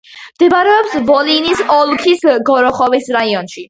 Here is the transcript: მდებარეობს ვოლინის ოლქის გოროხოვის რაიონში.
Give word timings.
მდებარეობს 0.37 0.95
ვოლინის 1.11 1.63
ოლქის 1.77 2.27
გოროხოვის 2.51 3.17
რაიონში. 3.19 3.59